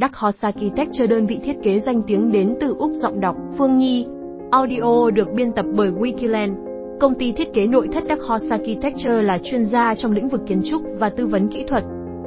Dark 0.00 0.14
Horse 0.16 0.38
Architecture 0.40 1.06
đơn 1.06 1.26
vị 1.26 1.38
thiết 1.44 1.56
kế 1.62 1.80
danh 1.80 2.02
tiếng 2.06 2.32
đến 2.32 2.56
từ 2.60 2.74
Úc 2.78 2.90
giọng 2.92 3.20
đọc 3.20 3.36
Phương 3.58 3.78
Nhi. 3.78 4.06
Audio 4.50 5.10
được 5.10 5.32
biên 5.32 5.52
tập 5.52 5.66
bởi 5.74 5.90
Wikiland. 5.90 6.54
Công 7.00 7.14
ty 7.14 7.32
thiết 7.32 7.52
kế 7.54 7.66
nội 7.66 7.88
thất 7.92 8.04
Dark 8.08 8.22
Horse 8.22 8.48
Architecture 8.50 9.22
là 9.22 9.38
chuyên 9.44 9.66
gia 9.66 9.94
trong 9.94 10.12
lĩnh 10.12 10.28
vực 10.28 10.40
kiến 10.46 10.62
trúc 10.70 10.82
và 10.98 11.08
tư 11.08 11.26
vấn 11.26 11.48
kỹ 11.48 11.64
thuật. 11.68 11.84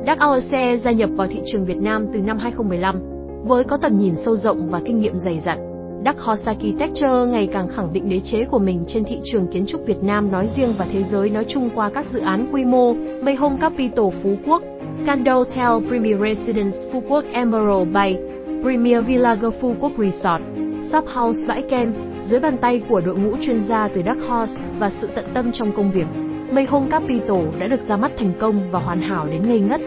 Dark 0.07 0.21
Horse 0.21 0.77
gia 0.77 0.91
nhập 0.91 1.09
vào 1.13 1.27
thị 1.27 1.41
trường 1.45 1.65
Việt 1.65 1.77
Nam 1.77 2.05
từ 2.13 2.19
năm 2.19 2.37
2015 2.37 2.95
với 3.43 3.63
có 3.63 3.77
tầm 3.77 3.99
nhìn 3.99 4.15
sâu 4.25 4.35
rộng 4.35 4.69
và 4.69 4.81
kinh 4.85 4.99
nghiệm 4.99 5.17
dày 5.17 5.39
dặn. 5.39 5.57
Dark 6.05 6.19
Horse 6.19 6.45
Architecture 6.45 7.25
ngày 7.27 7.49
càng 7.53 7.67
khẳng 7.67 7.93
định 7.93 8.09
đế 8.09 8.19
chế 8.19 8.45
của 8.45 8.59
mình 8.59 8.83
trên 8.87 9.03
thị 9.03 9.19
trường 9.23 9.47
kiến 9.47 9.65
trúc 9.67 9.85
Việt 9.85 10.03
Nam 10.03 10.31
nói 10.31 10.49
riêng 10.55 10.73
và 10.77 10.87
thế 10.91 11.03
giới 11.03 11.29
nói 11.29 11.45
chung 11.47 11.69
qua 11.75 11.89
các 11.89 12.05
dự 12.11 12.19
án 12.19 12.49
quy 12.51 12.65
mô 12.65 12.93
Mayhome 13.21 13.57
Capital 13.61 14.05
Phú 14.23 14.35
Quốc, 14.45 14.63
Candotel 15.05 15.87
Premier 15.87 16.17
Residence 16.21 16.77
Phú 16.91 17.03
Quốc 17.09 17.23
Emerald 17.31 17.93
Bay, 17.93 18.19
Premier 18.63 19.05
Villager 19.05 19.53
Phú 19.61 19.75
Quốc 19.79 19.91
Resort, 19.97 20.43
Shop 20.91 21.05
House 21.07 21.39
Bãi 21.47 21.61
Kem, 21.61 21.93
dưới 22.23 22.39
bàn 22.39 22.57
tay 22.57 22.81
của 22.89 23.01
đội 23.01 23.17
ngũ 23.17 23.37
chuyên 23.41 23.63
gia 23.63 23.87
từ 23.87 24.01
Dark 24.05 24.19
Horse 24.27 24.61
và 24.79 24.89
sự 24.89 25.09
tận 25.15 25.25
tâm 25.33 25.51
trong 25.51 25.71
công 25.71 25.91
việc. 25.91 26.07
Mayhome 26.51 26.89
Capital 26.89 27.45
đã 27.59 27.67
được 27.67 27.81
ra 27.87 27.97
mắt 27.97 28.11
thành 28.17 28.31
công 28.39 28.71
và 28.71 28.79
hoàn 28.79 29.01
hảo 29.01 29.27
đến 29.31 29.49
ngây 29.49 29.59
ngất. 29.59 29.81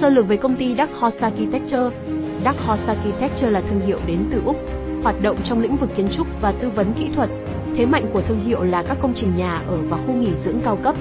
Sơ 0.00 0.10
lược 0.10 0.28
về 0.28 0.36
công 0.36 0.56
ty 0.56 0.74
Dark 0.78 0.92
Horse 0.92 1.18
Architecture 1.20 1.90
Dark 2.44 2.58
Horse 2.58 2.86
Architecture 2.86 3.50
là 3.50 3.60
thương 3.60 3.80
hiệu 3.80 3.98
đến 4.06 4.18
từ 4.32 4.42
Úc, 4.44 4.56
hoạt 5.02 5.22
động 5.22 5.36
trong 5.44 5.60
lĩnh 5.60 5.76
vực 5.76 5.90
kiến 5.96 6.08
trúc 6.16 6.26
và 6.40 6.52
tư 6.52 6.70
vấn 6.70 6.92
kỹ 6.98 7.10
thuật. 7.16 7.30
Thế 7.76 7.86
mạnh 7.86 8.06
của 8.12 8.22
thương 8.22 8.40
hiệu 8.44 8.64
là 8.64 8.82
các 8.82 8.96
công 9.00 9.12
trình 9.14 9.36
nhà 9.36 9.62
ở 9.66 9.78
và 9.88 9.96
khu 9.96 10.12
nghỉ 10.12 10.32
dưỡng 10.44 10.60
cao 10.64 10.76
cấp. 10.76 10.94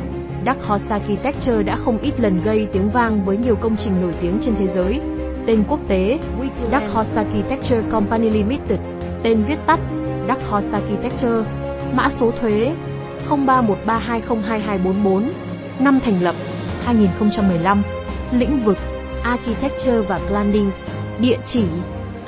Dark 0.46 0.58
Horse 0.68 0.86
Architecture 0.90 1.64
đã 1.64 1.76
không 1.76 1.98
ít 2.02 2.20
lần 2.20 2.42
gây 2.42 2.68
tiếng 2.74 2.90
vang 2.90 3.26
với 3.26 3.38
nhiều 3.38 3.56
công 3.56 3.76
trình 3.84 4.02
nổi 4.02 4.14
tiếng 4.22 4.40
trên 4.46 4.56
thế 4.60 4.68
giới. 4.68 5.02
Tên 5.46 5.64
quốc 5.68 5.80
tế 5.88 6.20
Dark 6.72 6.94
Horse 6.94 7.16
Architecture 7.16 7.82
Company 7.92 8.30
Limited, 8.30 8.80
tên 9.24 9.44
viết 9.48 9.56
tắt 9.66 9.80
Dark 10.28 10.42
Horse 10.50 10.70
Architecture, 10.72 11.44
mã 11.94 12.10
số 12.20 12.32
thuế 12.42 12.74
0313202244, 13.30 15.22
năm 15.80 16.00
thành 16.06 16.24
lập 16.24 16.36
2015, 16.86 17.84
lĩnh 18.32 18.64
vực 18.66 18.78
Architecture 19.24 20.02
và 20.08 20.20
Planning, 20.30 20.72
địa 21.20 21.38
chỉ 21.54 21.64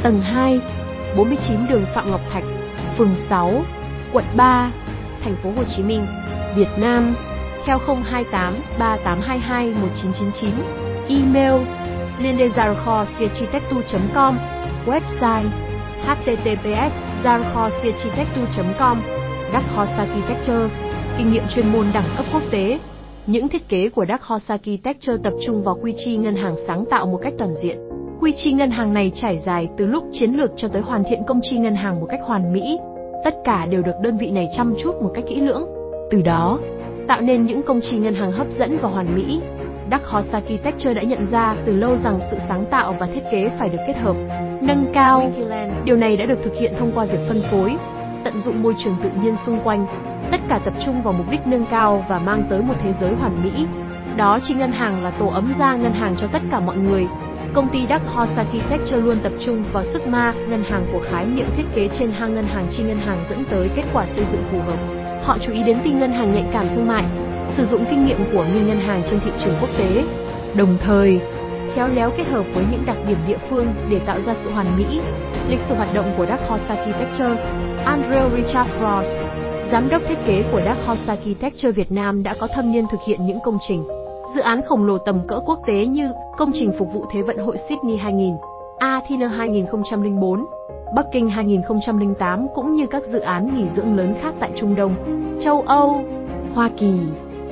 tầng 0.04 0.22
2, 0.22 0.60
49 1.18 1.58
đường 1.70 1.86
Phạm 1.96 2.12
Ngọc 2.12 2.22
Thạch, 2.32 2.44
phường 2.98 3.16
6, 3.30 3.52
quận 4.14 4.26
3, 4.36 4.72
thành 5.24 5.36
phố 5.44 5.52
Hồ 5.56 5.64
Chí 5.76 5.84
Minh, 5.84 6.06
Việt 6.56 6.70
Nam, 6.78 7.16
theo 7.66 7.78
028 7.78 8.54
3822 8.80 9.74
1999, 9.82 10.50
email 11.10 11.54
lindezarkhosiachitectu.com, 12.20 14.38
website 14.86 15.50
https 16.06 16.92
zarkhosiachitectu.com, 17.24 19.02
Dark 19.54 19.66
Horse 19.76 19.94
Architecture, 19.94 20.70
kinh 21.18 21.32
nghiệm 21.32 21.44
chuyên 21.56 21.72
môn 21.72 21.86
đẳng 21.94 22.10
cấp 22.18 22.26
quốc 22.34 22.44
tế. 22.52 22.80
Những 23.28 23.50
thiết 23.50 23.70
kế 23.70 23.90
của 23.90 24.06
Dark 24.10 24.22
Horse 24.22 24.54
Architecture 24.54 25.18
tập 25.24 25.34
trung 25.46 25.64
vào 25.64 25.78
quy 25.82 25.94
chi 26.06 26.18
ngân 26.18 26.36
hàng 26.36 26.56
sáng 26.68 26.86
tạo 26.90 27.06
một 27.06 27.20
cách 27.22 27.34
toàn 27.38 27.56
diện. 27.64 27.78
Quy 28.20 28.34
chi 28.36 28.52
ngân 28.52 28.72
hàng 28.72 28.94
này 28.94 29.12
trải 29.16 29.40
dài 29.46 29.68
từ 29.78 29.86
lúc 29.86 30.04
chiến 30.12 30.32
lược 30.32 30.52
cho 30.56 30.68
tới 30.68 30.82
hoàn 30.82 31.04
thiện 31.10 31.24
công 31.28 31.40
chi 31.44 31.58
ngân 31.58 31.76
hàng 31.76 32.00
một 32.00 32.08
cách 32.10 32.20
hoàn 32.24 32.54
mỹ. 32.54 32.78
Tất 33.24 33.36
cả 33.44 33.66
đều 33.66 33.82
được 33.82 33.96
đơn 34.02 34.18
vị 34.18 34.32
này 34.32 34.48
chăm 34.58 34.74
chút 34.84 34.96
một 35.02 35.12
cách 35.14 35.24
kỹ 35.28 35.36
lưỡng. 35.36 35.66
Từ 36.12 36.22
đó, 36.22 36.60
tạo 37.08 37.22
nên 37.22 37.46
những 37.46 37.64
công 37.64 37.82
chi 37.82 37.98
ngân 37.98 38.16
hàng 38.16 38.32
hấp 38.32 38.48
dẫn 38.52 38.78
và 38.82 38.90
hoàn 38.90 39.16
mỹ. 39.16 39.42
Dark 39.92 40.06
Horse 40.06 40.32
Architecture 40.32 40.94
đã 40.94 41.02
nhận 41.02 41.26
ra 41.32 41.56
từ 41.66 41.76
lâu 41.76 41.98
rằng 41.98 42.20
sự 42.32 42.38
sáng 42.48 42.66
tạo 42.72 42.96
và 43.00 43.08
thiết 43.14 43.22
kế 43.32 43.50
phải 43.60 43.70
được 43.70 43.80
kết 43.88 43.98
hợp, 43.98 44.16
nâng 44.62 44.86
cao. 44.94 45.32
Điều 45.86 45.96
này 45.96 46.18
đã 46.18 46.26
được 46.26 46.40
thực 46.44 46.56
hiện 46.56 46.74
thông 46.80 46.92
qua 46.96 47.06
việc 47.06 47.20
phân 47.28 47.44
phối, 47.52 47.76
tận 48.24 48.40
dụng 48.40 48.64
môi 48.64 48.76
trường 48.84 48.96
tự 49.04 49.10
nhiên 49.24 49.36
xung 49.46 49.60
quanh, 49.64 49.86
tất 50.32 50.42
cả 50.50 50.60
tập 50.66 50.74
trung 50.86 51.02
vào 51.02 51.14
mục 51.14 51.32
đích 51.32 51.48
nâng 51.48 51.66
cao 51.72 52.06
và 52.10 52.20
mang 52.20 52.44
tới 52.50 52.62
một 52.62 52.74
thế 52.84 52.94
giới 53.02 53.14
hoàn 53.14 53.44
mỹ. 53.44 53.66
Đó 54.16 54.40
chi 54.44 54.54
ngân 54.54 54.72
hàng 54.72 55.04
là 55.04 55.12
tổ 55.12 55.28
ấm 55.28 55.54
da 55.60 55.76
ngân 55.76 55.94
hàng 55.94 56.16
cho 56.18 56.28
tất 56.28 56.42
cả 56.52 56.60
mọi 56.60 56.78
người, 56.78 57.08
Công 57.54 57.68
ty 57.70 57.86
Dark 57.90 58.06
Horse 58.06 58.36
Architecture 58.36 58.98
luôn 58.98 59.18
tập 59.24 59.32
trung 59.46 59.64
vào 59.72 59.84
sức 59.86 60.08
ma 60.08 60.34
ngân 60.50 60.64
hàng 60.64 60.86
của 60.94 61.02
khái 61.10 61.26
niệm 61.26 61.48
thiết 61.58 61.64
kế 61.76 61.88
trên 61.88 62.12
hang 62.12 62.36
ngân 62.36 62.46
hàng 62.46 62.68
chi 62.72 62.84
ngân 62.84 62.98
hàng 62.98 63.18
dẫn 63.30 63.44
tới 63.50 63.70
kết 63.76 63.84
quả 63.94 64.06
xây 64.16 64.26
dựng 64.32 64.44
phù 64.52 64.60
hợp. 64.60 65.05
Họ 65.26 65.38
chú 65.42 65.52
ý 65.52 65.64
đến 65.64 65.78
tin 65.84 66.00
ngân 66.00 66.12
hàng 66.12 66.34
nhạy 66.34 66.46
cảm 66.54 66.68
thương 66.76 66.88
mại, 66.88 67.04
sử 67.58 67.66
dụng 67.66 67.86
kinh 67.90 68.06
nghiệm 68.06 68.18
của 68.34 68.46
nghi 68.54 68.62
ngân 68.62 68.80
hàng 68.80 69.02
trên 69.10 69.20
thị 69.20 69.32
trường 69.40 69.54
quốc 69.62 69.70
tế, 69.78 70.04
đồng 70.56 70.78
thời 70.82 71.20
khéo 71.76 71.88
léo 71.96 72.12
kết 72.18 72.28
hợp 72.28 72.46
với 72.54 72.66
những 72.72 72.84
đặc 72.86 72.98
điểm 73.08 73.18
địa 73.28 73.38
phương 73.50 73.68
để 73.90 74.00
tạo 74.00 74.20
ra 74.26 74.36
sự 74.44 74.52
hoàn 74.52 74.78
mỹ. 74.78 75.00
Lịch 75.50 75.60
sử 75.70 75.76
hoạt 75.76 75.94
động 75.94 76.14
của 76.18 76.26
Dark 76.26 76.42
Horse 76.42 76.76
Architecture 76.76 77.36
Andrew 77.86 78.30
Richard 78.36 78.70
Frost, 78.82 79.26
giám 79.72 79.90
đốc 79.90 80.02
thiết 80.08 80.18
kế 80.28 80.44
của 80.52 80.62
Dark 80.66 80.80
Horse 80.86 81.04
Architecture 81.08 81.72
Việt 81.72 81.92
Nam 81.92 82.24
đã 82.24 82.36
có 82.40 82.48
thâm 82.56 82.72
niên 82.72 82.86
thực 82.92 83.00
hiện 83.08 83.26
những 83.26 83.40
công 83.44 83.58
trình. 83.68 83.84
Dự 84.36 84.42
án 84.42 84.62
khổng 84.62 84.86
lồ 84.86 84.98
tầm 84.98 85.20
cỡ 85.28 85.40
quốc 85.46 85.60
tế 85.68 85.86
như 85.86 86.12
công 86.38 86.52
trình 86.54 86.72
phục 86.80 86.94
vụ 86.94 87.06
Thế 87.12 87.22
vận 87.22 87.38
hội 87.38 87.58
Sydney 87.70 87.98
2000, 87.98 88.36
Athena 88.80 89.28
2004, 89.28 90.46
Bắc 90.94 91.06
Kinh 91.12 91.30
2008 91.30 92.48
cũng 92.56 92.76
như 92.76 92.88
các 92.88 93.04
dự 93.06 93.20
án 93.20 93.56
nghỉ 93.56 93.70
dưỡng 93.70 93.98
lớn 93.98 94.16
khác 94.22 94.34
tại 94.40 94.52
Trung 94.56 94.76
Đông, 94.76 94.96
châu 95.44 95.62
Âu, 95.62 96.04
Hoa 96.54 96.70
Kỳ. 96.78 97.00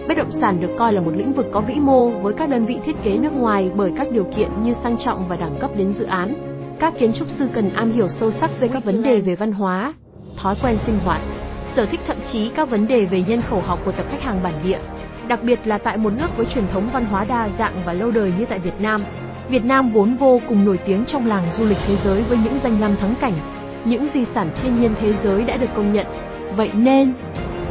Bất 0.08 0.18
động 0.18 0.32
sản 0.32 0.62
được 0.62 0.76
coi 0.78 0.94
là 0.94 1.02
một 1.02 1.12
lĩnh 1.16 1.34
vực 1.34 1.46
có 1.52 1.62
vĩ 1.62 1.74
mô 1.74 2.10
với 2.10 2.34
các 2.34 2.50
đơn 2.50 2.66
vị 2.66 2.80
thiết 2.86 2.96
kế 3.04 3.18
nước 3.18 3.34
ngoài 3.34 3.72
bởi 3.76 3.92
các 3.98 4.08
điều 4.12 4.24
kiện 4.36 4.50
như 4.64 4.74
sang 4.74 4.98
trọng 4.98 5.28
và 5.28 5.36
đẳng 5.36 5.56
cấp 5.60 5.72
đến 5.78 5.94
dự 5.94 6.06
án. 6.06 6.34
Các 6.80 6.94
kiến 7.00 7.14
trúc 7.14 7.30
sư 7.30 7.48
cần 7.54 7.70
am 7.74 7.92
hiểu 7.92 8.08
sâu 8.08 8.32
sắc 8.32 8.52
về 8.60 8.68
các 8.68 8.86
vấn 8.86 9.04
đề 9.04 9.20
về 9.20 9.36
văn 9.36 9.52
hóa, 9.52 9.94
thói 10.38 10.56
quen 10.64 10.78
sinh 10.86 11.00
hoạt, 11.06 11.22
sở 11.76 11.86
thích 11.86 12.00
thậm 12.08 12.18
chí 12.32 12.50
các 12.50 12.70
vấn 12.70 12.88
đề 12.88 13.06
về 13.06 13.24
nhân 13.28 13.42
khẩu 13.42 13.62
học 13.62 13.80
của 13.86 13.92
tập 13.92 14.06
khách 14.10 14.22
hàng 14.22 14.40
bản 14.44 14.54
địa 14.64 14.80
đặc 15.28 15.44
biệt 15.44 15.60
là 15.66 15.78
tại 15.78 15.98
một 15.98 16.14
nước 16.18 16.38
với 16.38 16.46
truyền 16.46 16.68
thống 16.68 16.90
văn 16.94 17.06
hóa 17.06 17.26
đa 17.26 17.50
dạng 17.60 17.74
và 17.86 17.94
lâu 17.94 18.12
đời 18.12 18.34
như 18.40 18.46
tại 18.46 18.60
Việt 18.60 18.82
Nam. 18.82 19.04
Việt 19.50 19.66
Nam 19.66 19.92
vốn 19.92 20.16
vô 20.16 20.40
cùng 20.50 20.66
nổi 20.66 20.80
tiếng 20.86 21.06
trong 21.06 21.28
làng 21.28 21.52
du 21.58 21.66
lịch 21.66 21.78
thế 21.88 21.98
giới 22.06 22.22
với 22.22 22.38
những 22.38 22.60
danh 22.64 22.82
lam 22.82 22.96
thắng 22.96 23.16
cảnh, 23.22 23.34
những 23.86 24.08
di 24.14 24.26
sản 24.26 24.50
thiên 24.62 24.82
nhiên 24.82 24.94
thế 25.02 25.14
giới 25.24 25.44
đã 25.44 25.58
được 25.58 25.68
công 25.76 25.94
nhận. 25.94 26.06
Vậy 26.56 26.70
nên, 26.74 27.14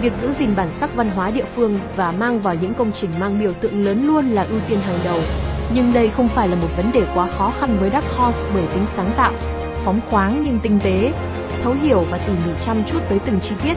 việc 0.01 0.13
giữ 0.23 0.33
gìn 0.39 0.57
bản 0.57 0.69
sắc 0.81 0.95
văn 0.95 1.11
hóa 1.11 1.31
địa 1.31 1.45
phương 1.57 1.79
và 1.97 2.13
mang 2.13 2.41
vào 2.41 2.55
những 2.55 2.75
công 2.75 2.93
trình 2.93 3.11
mang 3.21 3.41
biểu 3.41 3.53
tượng 3.53 3.85
lớn 3.85 4.07
luôn 4.07 4.31
là 4.31 4.43
ưu 4.43 4.61
tiên 4.69 4.81
hàng 4.81 4.99
đầu. 5.05 5.19
Nhưng 5.75 5.93
đây 5.93 6.09
không 6.09 6.29
phải 6.29 6.49
là 6.49 6.57
một 6.57 6.69
vấn 6.77 6.93
đề 6.93 7.03
quá 7.15 7.29
khó 7.39 7.53
khăn 7.61 7.77
với 7.81 7.91
Dark 7.91 8.07
Horse 8.17 8.51
bởi 8.55 8.65
tính 8.75 8.85
sáng 8.97 9.11
tạo, 9.17 9.33
phóng 9.85 10.01
khoáng 10.11 10.43
nhưng 10.45 10.59
tinh 10.63 10.79
tế, 10.85 11.13
thấu 11.65 11.75
hiểu 11.83 12.05
và 12.11 12.19
tỉ 12.19 12.33
mỉ 12.33 12.53
chăm 12.67 12.85
chút 12.91 12.99
tới 13.09 13.19
từng 13.27 13.41
chi 13.41 13.55
tiết. 13.65 13.75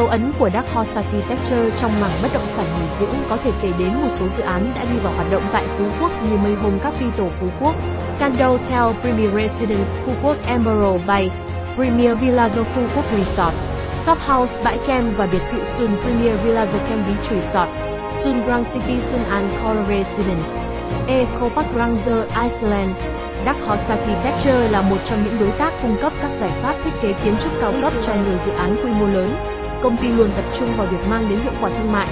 Dấu 0.00 0.08
ấn 0.08 0.32
của 0.38 0.50
Dark 0.50 0.66
Horse 0.72 0.94
Architecture 0.94 1.70
trong 1.80 2.00
mảng 2.00 2.22
bất 2.22 2.28
động 2.34 2.46
sản 2.56 2.66
nghỉ 2.74 2.86
dưỡng 3.00 3.14
có 3.30 3.36
thể 3.44 3.50
kể 3.62 3.68
đến 3.78 3.92
một 4.02 4.08
số 4.20 4.26
dự 4.36 4.42
án 4.42 4.72
đã 4.74 4.84
đi 4.84 4.98
vào 5.02 5.12
hoạt 5.12 5.26
động 5.30 5.42
tại 5.52 5.64
Phú 5.78 5.84
Quốc 6.00 6.10
như 6.22 6.36
Mayhome 6.36 6.78
Capital 6.78 7.28
Phú 7.40 7.46
Quốc, 7.60 7.74
Candle 8.18 8.46
Hotel 8.46 9.00
Premier 9.02 9.30
Residence 9.34 9.90
Phú 10.04 10.12
Quốc 10.22 10.36
Emerald 10.46 11.06
Bay, 11.06 11.30
Premier 11.76 12.18
Villa 12.20 12.48
The 12.48 12.62
Phú 12.74 12.82
Quốc 12.94 13.04
Resort, 13.10 13.54
Shop 14.06 14.18
House 14.18 14.64
Bãi 14.64 14.78
Kem 14.86 15.14
và 15.16 15.26
biệt 15.32 15.42
thự 15.52 15.58
Sun 15.78 15.90
Premier 16.02 16.34
Villa 16.44 16.64
The 16.64 16.78
Kem 16.88 17.02
Beach 17.06 17.30
Resort, 17.30 17.70
Sun 18.24 18.42
Grand 18.46 18.66
City 18.72 19.00
Sun 19.10 19.20
An 19.30 19.50
Coral 19.62 19.84
Residence, 19.88 20.50
Eco 21.08 21.48
Park 21.48 21.68
Ranger 21.76 22.24
Iceland, 22.42 22.90
Dark 23.46 23.58
Horse 23.66 23.86
Architecture 23.88 24.68
là 24.70 24.82
một 24.82 24.98
trong 25.08 25.24
những 25.24 25.36
đối 25.40 25.50
tác 25.58 25.72
cung 25.82 25.96
cấp 26.02 26.12
các 26.22 26.30
giải 26.40 26.50
pháp 26.62 26.74
thiết 26.84 26.92
kế 27.02 27.12
kiến 27.24 27.34
trúc 27.42 27.52
cao 27.60 27.72
cấp 27.82 27.92
cho 28.06 28.14
nhiều 28.14 28.38
dự 28.46 28.52
án 28.52 28.76
quy 28.84 28.90
mô 29.00 29.06
lớn 29.06 29.59
công 29.82 29.96
ty 29.96 30.08
luôn 30.08 30.30
tập 30.36 30.44
trung 30.58 30.68
vào 30.76 30.86
việc 30.90 31.08
mang 31.08 31.26
đến 31.30 31.38
hiệu 31.38 31.52
quả 31.60 31.70
thương 31.70 31.92
mại. 31.92 32.08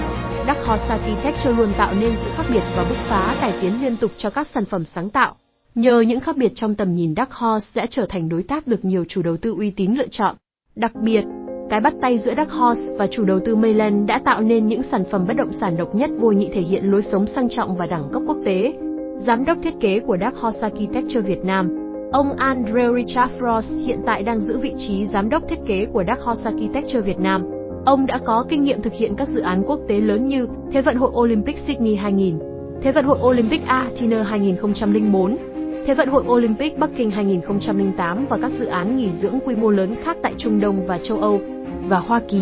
Dark 0.47 0.59
Horse 0.65 0.85
Architecture 0.87 1.51
luôn 1.57 1.69
tạo 1.77 1.93
nên 1.99 2.11
sự 2.23 2.29
khác 2.35 2.43
biệt 2.53 2.63
và 2.77 2.85
bứt 2.89 2.97
phá 3.09 3.37
cải 3.41 3.53
tiến 3.61 3.81
liên 3.81 3.97
tục 3.97 4.11
cho 4.17 4.29
các 4.29 4.47
sản 4.47 4.65
phẩm 4.65 4.83
sáng 4.83 5.09
tạo. 5.09 5.35
Nhờ 5.75 6.01
những 6.01 6.19
khác 6.19 6.37
biệt 6.37 6.51
trong 6.55 6.75
tầm 6.75 6.95
nhìn 6.95 7.13
Dark 7.15 7.31
Horse 7.31 7.67
sẽ 7.75 7.87
trở 7.89 8.05
thành 8.09 8.29
đối 8.29 8.43
tác 8.43 8.67
được 8.67 8.85
nhiều 8.85 9.05
chủ 9.07 9.21
đầu 9.21 9.37
tư 9.37 9.55
uy 9.57 9.71
tín 9.71 9.93
lựa 9.93 10.07
chọn. 10.11 10.35
Đặc 10.75 10.91
biệt, 10.95 11.23
cái 11.69 11.79
bắt 11.81 11.93
tay 12.01 12.17
giữa 12.17 12.33
Dark 12.37 12.51
Horse 12.51 12.95
và 12.97 13.07
chủ 13.07 13.23
đầu 13.23 13.39
tư 13.45 13.55
Mayland 13.55 14.07
đã 14.07 14.21
tạo 14.25 14.41
nên 14.41 14.67
những 14.67 14.83
sản 14.83 15.03
phẩm 15.11 15.25
bất 15.27 15.33
động 15.33 15.53
sản 15.53 15.77
độc 15.77 15.95
nhất 15.95 16.09
vô 16.19 16.31
nhị 16.31 16.49
thể 16.53 16.61
hiện 16.61 16.91
lối 16.91 17.01
sống 17.01 17.27
sang 17.27 17.49
trọng 17.49 17.75
và 17.75 17.85
đẳng 17.85 18.09
cấp 18.13 18.21
quốc 18.27 18.37
tế. 18.45 18.73
Giám 19.17 19.45
đốc 19.45 19.57
thiết 19.63 19.73
kế 19.81 19.99
của 19.99 20.17
Dark 20.21 20.35
Horse 20.35 20.61
Architecture 20.61 21.21
Việt 21.21 21.45
Nam, 21.45 21.69
ông 22.11 22.35
Andrew 22.37 22.95
Richard 22.95 23.33
Frost 23.39 23.85
hiện 23.85 23.99
tại 24.05 24.23
đang 24.23 24.41
giữ 24.41 24.57
vị 24.57 24.73
trí 24.77 25.05
giám 25.05 25.29
đốc 25.29 25.43
thiết 25.49 25.59
kế 25.67 25.85
của 25.93 26.03
Dark 26.07 26.21
Horse 26.21 26.43
Architecture 26.43 27.01
Việt 27.01 27.19
Nam. 27.19 27.58
Ông 27.89 28.05
đã 28.05 28.19
có 28.25 28.45
kinh 28.49 28.63
nghiệm 28.63 28.81
thực 28.81 28.93
hiện 28.93 29.15
các 29.15 29.27
dự 29.27 29.41
án 29.41 29.63
quốc 29.67 29.79
tế 29.87 29.99
lớn 29.99 30.27
như 30.27 30.47
Thế 30.71 30.81
vận 30.81 30.95
hội 30.95 31.11
Olympic 31.13 31.57
Sydney 31.67 31.95
2000, 31.95 32.39
Thế 32.81 32.91
vận 32.91 33.05
hội 33.05 33.19
Olympic 33.21 33.65
Athena 33.65 34.23
2004, 34.23 35.37
Thế 35.85 35.93
vận 35.93 36.09
hội 36.09 36.23
Olympic 36.27 36.77
Bắc 36.79 36.89
Kinh 36.95 37.11
2008 37.11 38.25
và 38.29 38.37
các 38.41 38.51
dự 38.59 38.65
án 38.65 38.97
nghỉ 38.97 39.09
dưỡng 39.21 39.39
quy 39.45 39.55
mô 39.55 39.69
lớn 39.69 39.95
khác 40.03 40.17
tại 40.23 40.33
Trung 40.37 40.59
Đông 40.59 40.85
và 40.87 40.99
châu 41.03 41.17
Âu 41.17 41.41
và 41.87 41.99
Hoa 41.99 42.21
Kỳ. 42.27 42.41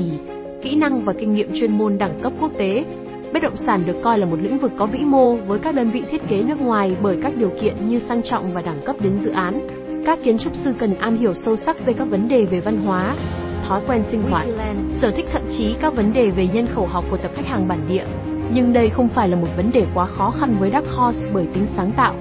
Kỹ 0.62 0.76
năng 0.76 1.06
và 1.06 1.14
kinh 1.14 1.34
nghiệm 1.34 1.50
chuyên 1.60 1.78
môn 1.78 1.98
đẳng 1.98 2.20
cấp 2.22 2.34
quốc 2.42 2.52
tế. 2.58 2.86
Bất 3.34 3.44
động 3.44 3.56
sản 3.56 3.84
được 3.86 3.96
coi 4.04 4.20
là 4.20 4.26
một 4.26 4.40
lĩnh 4.42 4.58
vực 4.58 4.72
có 4.78 4.86
vĩ 4.86 5.00
mô 5.00 5.36
với 5.36 5.60
các 5.60 5.76
đơn 5.76 5.92
vị 5.92 6.04
thiết 6.12 6.22
kế 6.28 6.42
nước 6.42 6.62
ngoài 6.62 6.96
bởi 7.02 7.18
các 7.24 7.38
điều 7.38 7.52
kiện 7.62 7.90
như 7.90 8.00
sang 8.00 8.24
trọng 8.24 8.54
và 8.54 8.62
đẳng 8.62 8.82
cấp 8.86 8.96
đến 9.02 9.20
dự 9.20 9.32
án. 9.32 9.68
các 10.06 10.20
kiến 10.24 10.38
trúc 10.38 10.56
sư 10.56 10.74
cần 10.80 10.96
am 10.96 11.18
hiểu 11.18 11.34
sâu 11.34 11.56
sắc 11.56 11.86
về 11.86 11.94
các 11.94 12.06
vấn 12.10 12.28
đề 12.28 12.46
về 12.46 12.60
văn 12.60 12.78
hóa, 12.78 13.16
thói 13.68 13.82
quen 13.88 14.04
sinh 14.12 14.24
hoạt, 14.30 14.48
sở 15.02 15.12
thích 15.12 15.26
thậm 15.32 15.42
chí 15.58 15.76
các 15.82 15.96
vấn 15.96 16.14
đề 16.14 16.30
về 16.30 16.48
nhân 16.54 16.68
khẩu 16.76 16.88
học 16.88 17.04
của 17.12 17.18
tập 17.18 17.32
khách 17.36 17.46
hàng 17.46 17.68
bản 17.68 17.80
địa. 17.88 18.06
Nhưng 18.54 18.74
đây 18.74 18.90
không 18.90 19.10
phải 19.10 19.30
là 19.30 19.38
một 19.38 19.48
vấn 19.58 19.72
đề 19.72 19.86
quá 19.94 20.06
khó 20.06 20.32
khăn 20.32 20.56
với 20.60 20.70
Dark 20.74 20.88
Horse 20.88 21.32
bởi 21.34 21.48
tính 21.54 21.68
sáng 21.76 21.92
tạo, 21.92 22.14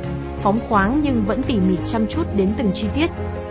phóng 0.43 0.61
khoáng 0.69 1.01
nhưng 1.03 1.25
vẫn 1.27 1.43
tỉ 1.43 1.55
mỉ 1.55 1.77
chăm 1.93 2.07
chút 2.07 2.23
đến 2.37 2.49
từng 2.59 2.71
chi 2.75 2.87
tiết. 2.95 3.07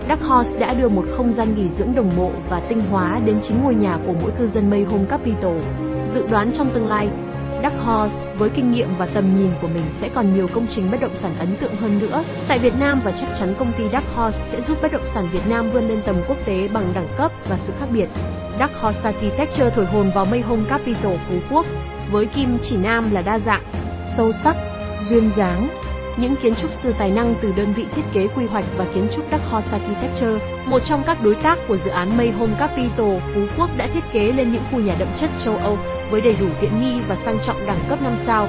Dark 0.09 0.21
Horse 0.21 0.59
đã 0.59 0.74
đưa 0.74 0.89
một 0.89 1.06
không 1.18 1.33
gian 1.33 1.56
nghỉ 1.56 1.69
dưỡng 1.69 1.95
đồng 1.95 2.12
bộ 2.18 2.31
và 2.50 2.59
tinh 2.59 2.81
hóa 2.89 3.19
đến 3.25 3.39
chính 3.47 3.63
ngôi 3.63 3.75
nhà 3.75 3.98
của 4.07 4.13
mỗi 4.21 4.31
cư 4.31 4.48
dân 4.48 4.69
Mayhome 4.69 5.06
Capital. 5.06 5.57
Dự 6.15 6.27
đoán 6.27 6.51
trong 6.57 6.71
tương 6.74 6.88
lai, 6.88 7.09
Dark 7.65 7.85
Horse 7.85 8.15
với 8.38 8.50
kinh 8.50 8.71
nghiệm 8.71 8.89
và 8.97 9.06
tầm 9.06 9.38
nhìn 9.38 9.51
của 9.62 9.67
mình 9.67 9.85
sẽ 10.01 10.09
còn 10.15 10.35
nhiều 10.35 10.47
công 10.53 10.67
trình 10.75 10.91
bất 10.91 11.01
động 11.01 11.15
sản 11.15 11.35
ấn 11.39 11.56
tượng 11.57 11.75
hơn 11.75 12.00
nữa 12.00 12.23
tại 12.47 12.59
Việt 12.59 12.73
Nam 12.79 13.01
và 13.03 13.12
chắc 13.12 13.29
chắn 13.39 13.56
công 13.59 13.71
ty 13.77 13.83
Dark 13.91 14.06
Horse 14.15 14.39
sẽ 14.51 14.62
giúp 14.62 14.77
bất 14.81 14.91
động 14.91 15.07
sản 15.13 15.29
Việt 15.31 15.47
Nam 15.50 15.71
vươn 15.71 15.88
lên 15.88 16.01
tầm 16.06 16.15
quốc 16.27 16.38
tế 16.45 16.67
bằng 16.67 16.91
đẳng 16.94 17.07
cấp 17.17 17.31
và 17.50 17.57
sự 17.67 17.73
khác 17.79 17.85
biệt. 17.94 18.07
Dark 18.59 18.73
Horse 18.81 19.01
Architecture 19.03 19.69
thổi 19.69 19.85
hồn 19.85 20.12
vào 20.15 20.25
mây 20.25 20.39
Mayhome 20.39 20.69
Capital 20.69 21.15
Phú 21.29 21.35
Quốc 21.51 21.65
với 22.12 22.25
kim 22.25 22.57
chỉ 22.63 22.77
nam 22.77 23.12
là 23.12 23.21
đa 23.21 23.39
dạng, 23.39 23.63
sâu 24.17 24.31
sắc, 24.31 24.56
duyên 25.09 25.31
dáng, 25.38 25.67
những 26.17 26.35
kiến 26.41 26.53
trúc 26.62 26.71
sư 26.83 26.94
tài 27.00 27.12
năng 27.12 27.35
từ 27.41 27.53
đơn 27.57 27.73
vị 27.75 27.85
thiết 27.95 28.01
kế 28.13 28.27
quy 28.27 28.45
hoạch 28.45 28.65
và 28.77 28.85
kiến 28.95 29.07
trúc 29.15 29.25
Horse 29.51 29.71
Architecture, 29.71 30.45
một 30.65 30.81
trong 30.85 31.03
các 31.06 31.17
đối 31.23 31.35
tác 31.35 31.57
của 31.67 31.77
dự 31.77 31.91
án 31.91 32.17
Mayhome 32.17 32.53
Capital 32.59 33.17
Phú 33.35 33.41
Quốc 33.57 33.69
đã 33.77 33.88
thiết 33.94 34.03
kế 34.13 34.31
lên 34.31 34.51
những 34.51 34.62
khu 34.71 34.79
nhà 34.79 34.95
đậm 35.00 35.07
chất 35.19 35.29
châu 35.45 35.57
Âu 35.57 35.77
với 36.12 36.21
đầy 36.21 36.35
đủ 36.39 36.45
tiện 36.62 36.71
nghi 36.81 37.01
và 37.07 37.17
sang 37.25 37.38
trọng 37.47 37.67
đẳng 37.67 37.79
cấp 37.89 38.00
5 38.03 38.13
sao. 38.25 38.47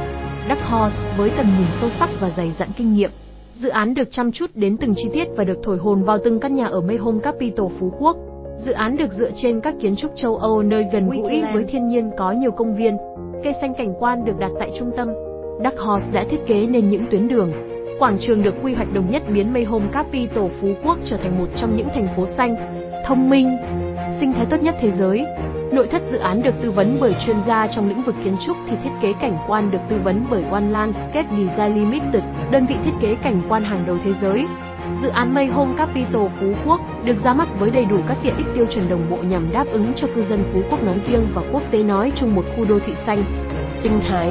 Horse 0.71 1.17
với 1.17 1.31
tầm 1.37 1.47
nhìn 1.59 1.69
sâu 1.81 1.91
sắc 1.91 2.09
và 2.21 2.31
dày 2.31 2.53
dặn 2.59 2.69
kinh 2.77 2.95
nghiệm. 2.95 3.11
Dự 3.55 3.69
án 3.69 3.95
được 3.95 4.09
chăm 4.11 4.33
chút 4.33 4.51
đến 4.55 4.77
từng 4.77 4.95
chi 4.97 5.09
tiết 5.13 5.25
và 5.37 5.45
được 5.45 5.59
thổi 5.63 5.79
hồn 5.79 6.03
vào 6.03 6.19
từng 6.25 6.41
căn 6.41 6.55
nhà 6.55 6.67
ở 6.67 6.81
Mayhome 6.81 7.21
Capital 7.23 7.67
Phú 7.81 7.93
Quốc. 7.99 8.17
Dự 8.57 8.73
án 8.73 8.97
được 8.97 9.13
dựa 9.13 9.31
trên 9.37 9.61
các 9.61 9.75
kiến 9.81 9.97
trúc 9.97 10.17
châu 10.17 10.37
Âu 10.37 10.63
nơi 10.63 10.87
gần 10.93 11.11
gũi 11.11 11.43
với 11.55 11.65
thiên 11.65 11.89
nhiên 11.89 12.11
có 12.19 12.33
nhiều 12.33 12.51
công 12.51 12.77
viên, 12.77 12.97
cây 13.45 13.53
xanh 13.61 13.75
cảnh 13.79 13.95
quan 13.99 14.25
được 14.25 14.39
đặt 14.39 14.51
tại 14.59 14.71
trung 14.79 14.91
tâm. 14.97 15.26
Dark 15.65 15.79
Horse 15.79 16.13
đã 16.13 16.25
thiết 16.31 16.47
kế 16.47 16.67
nên 16.67 16.91
những 16.91 17.07
tuyến 17.11 17.29
đường, 17.29 17.53
quảng 17.99 18.19
trường 18.21 18.43
được 18.43 18.55
quy 18.63 18.75
hoạch 18.75 18.93
đồng 18.93 19.11
nhất 19.11 19.23
biến 19.29 19.53
Mayhome 19.53 19.87
Capital 19.93 20.45
Phú 20.61 20.75
Quốc 20.85 20.99
trở 21.05 21.17
thành 21.17 21.39
một 21.39 21.49
trong 21.57 21.77
những 21.77 21.89
thành 21.95 22.09
phố 22.17 22.27
xanh, 22.27 22.57
thông 23.07 23.31
minh, 23.31 23.57
sinh 24.21 24.33
thái 24.33 24.47
tốt 24.51 24.63
nhất 24.63 24.75
thế 24.81 24.91
giới. 24.91 25.25
Nội 25.73 25.89
thất 25.91 26.03
dự 26.11 26.19
án 26.19 26.43
được 26.43 26.55
tư 26.63 26.71
vấn 26.71 26.99
bởi 27.01 27.15
chuyên 27.27 27.37
gia 27.47 27.69
trong 27.69 27.89
lĩnh 27.89 28.03
vực 28.03 28.15
kiến 28.25 28.37
trúc 28.47 28.57
thì 28.69 28.77
thiết 28.83 28.91
kế 29.03 29.13
cảnh 29.21 29.39
quan 29.49 29.71
được 29.71 29.79
tư 29.89 29.97
vấn 30.05 30.25
bởi 30.31 30.45
One 30.51 30.71
Landscape 30.71 31.29
Design 31.31 31.75
Limited, 31.75 32.23
đơn 32.51 32.67
vị 32.67 32.75
thiết 32.85 32.93
kế 33.01 33.15
cảnh 33.15 33.43
quan 33.49 33.65
hàng 33.65 33.85
đầu 33.87 33.99
thế 34.05 34.13
giới. 34.21 34.45
Dự 35.03 35.09
án 35.09 35.35
Mayhome 35.35 35.75
Capital 35.79 36.27
Phú 36.41 36.53
Quốc 36.67 36.81
được 37.05 37.17
ra 37.25 37.35
mắt 37.35 37.49
với 37.59 37.71
đầy 37.71 37.85
đủ 37.85 37.97
các 38.09 38.17
tiện 38.23 38.37
ích 38.37 38.47
tiêu 38.55 38.67
chuẩn 38.71 38.89
đồng 38.89 39.11
bộ 39.11 39.17
nhằm 39.17 39.53
đáp 39.53 39.65
ứng 39.71 39.93
cho 39.97 40.09
cư 40.15 40.23
dân 40.23 40.39
Phú 40.53 40.61
Quốc 40.71 40.85
nói 40.85 41.01
riêng 41.09 41.27
và 41.35 41.43
quốc 41.53 41.63
tế 41.71 41.83
nói 41.83 42.13
chung 42.17 42.35
một 42.35 42.45
khu 42.57 42.65
đô 42.65 42.79
thị 42.87 42.93
xanh, 43.07 43.25
sinh 43.83 44.01
thái, 44.09 44.31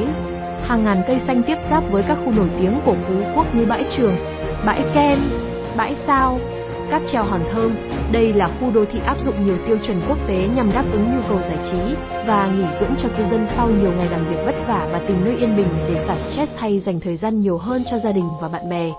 hàng 0.68 0.84
ngàn 0.84 1.02
cây 1.08 1.20
xanh 1.28 1.44
tiếp 1.48 1.58
giáp 1.70 1.84
với 1.92 2.04
các 2.08 2.18
khu 2.26 2.32
nổi 2.32 2.50
tiếng 2.60 2.80
của 2.86 2.96
Phú 3.08 3.14
Quốc 3.36 3.56
như 3.56 3.66
bãi 3.66 3.86
Trường, 3.98 4.16
bãi 4.66 4.84
Ken, 4.94 5.20
bãi 5.78 5.96
Sao, 6.08 6.40
cáp 6.90 7.02
treo 7.12 7.24
Hòn 7.24 7.42
Thơm. 7.52 7.76
Đây 8.12 8.34
là 8.34 8.50
khu 8.60 8.72
đô 8.72 8.86
thị 8.86 9.00
áp 9.06 9.18
dụng 9.26 9.46
nhiều 9.46 9.58
tiêu 9.68 9.78
chuẩn 9.88 10.02
quốc 10.10 10.18
tế 10.28 10.48
nhằm 10.56 10.72
đáp 10.74 10.84
ứng 10.92 11.16
nhu 11.16 11.22
cầu 11.30 11.40
giải 11.42 11.58
trí 11.72 11.96
và 12.28 12.50
nghỉ 12.56 12.66
dưỡng 12.80 12.96
cho 13.04 13.10
cư 13.18 13.24
dân 13.32 13.48
sau 13.58 13.70
nhiều 13.70 13.92
ngày 13.98 14.10
làm 14.12 14.26
việc 14.30 14.46
vất 14.46 14.56
vả 14.68 14.90
và 14.92 15.02
tìm 15.08 15.18
nơi 15.26 15.38
yên 15.38 15.58
bình 15.58 15.68
để 15.90 16.06
xả 16.08 16.18
stress 16.18 16.52
hay 16.56 16.80
dành 16.80 17.00
thời 17.00 17.18
gian 17.18 17.42
nhiều 17.42 17.58
hơn 17.58 17.84
cho 17.92 17.98
gia 17.98 18.12
đình 18.12 18.30
và 18.42 18.48
bạn 18.48 18.70
bè. 18.70 18.90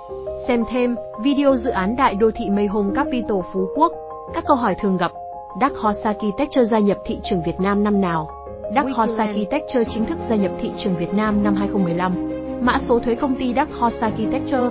Xem 0.48 0.64
thêm 0.70 0.96
video 1.22 1.56
dự 1.56 1.70
án 1.70 1.96
đại 1.96 2.14
đô 2.14 2.30
thị 2.30 2.44
mây 2.46 2.56
Mayhome 2.56 2.94
Capital 2.96 3.38
Phú 3.52 3.68
Quốc. 3.76 3.92
Các 4.34 4.44
câu 4.46 4.56
hỏi 4.56 4.74
thường 4.82 4.96
gặp. 4.96 5.12
Dark 5.60 5.76
Horse 5.76 6.02
Architecture 6.02 6.64
gia 6.64 6.78
nhập 6.78 6.96
thị 7.06 7.18
trường 7.22 7.42
Việt 7.46 7.60
Nam 7.60 7.84
năm 7.84 8.00
nào? 8.00 8.35
Dark 8.74 8.96
Horse 8.96 9.14
Architecture 9.18 9.84
chính 9.88 10.06
thức 10.06 10.18
gia 10.28 10.36
nhập 10.36 10.52
thị 10.60 10.70
trường 10.78 10.96
Việt 10.96 11.14
Nam 11.14 11.44
năm 11.44 11.54
2015. 11.54 12.12
Mã 12.60 12.78
số 12.88 12.98
thuế 12.98 13.14
công 13.14 13.34
ty 13.34 13.54
Dark 13.54 13.72
Horse 13.72 13.98
Architecture 14.00 14.70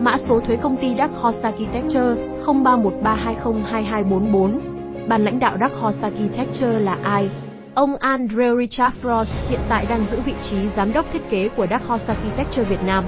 Mã 0.00 0.16
số 0.28 0.40
thuế 0.40 0.56
công 0.56 0.76
ty 0.76 0.94
Dark 0.98 1.12
Horse 1.14 1.40
Architecture 1.42 2.14
0313202244 2.44 4.50
Ban 5.08 5.24
lãnh 5.24 5.38
đạo 5.38 5.56
Dark 5.60 5.74
Horse 5.74 6.02
Architecture 6.02 6.78
là 6.78 6.98
ai? 7.02 7.30
Ông 7.74 7.96
Andrew 7.96 8.60
Richard 8.60 8.96
Frost 9.02 9.48
hiện 9.48 9.60
tại 9.68 9.86
đang 9.88 10.06
giữ 10.10 10.20
vị 10.20 10.34
trí 10.50 10.56
giám 10.76 10.92
đốc 10.92 11.06
thiết 11.12 11.30
kế 11.30 11.48
của 11.48 11.66
Dark 11.70 11.86
Horse 11.86 12.14
Architecture 12.14 12.64
Việt 12.64 12.82
Nam, 12.86 13.04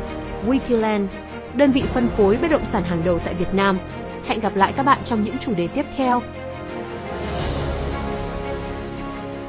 Wikiland, 0.47 1.07
đơn 1.55 1.73
vị 1.73 1.83
phân 1.95 2.09
phối 2.09 2.39
bất 2.43 2.51
động 2.51 2.65
sản 2.73 2.83
hàng 2.83 3.03
đầu 3.05 3.19
tại 3.25 3.35
Việt 3.35 3.55
Nam. 3.55 3.79
Hẹn 4.27 4.41
gặp 4.41 4.57
lại 4.57 4.73
các 4.77 4.83
bạn 4.83 4.99
trong 5.05 5.25
những 5.25 5.37
chủ 5.41 5.55
đề 5.55 5.69
tiếp 5.69 5.85
theo. 5.97 6.21